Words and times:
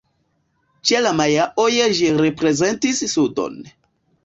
Ĉe 0.89 1.01
la 1.07 1.11
majaoj 1.19 1.67
ĝi 1.99 2.09
reprezentis 2.23 3.05
sudon. 3.15 3.63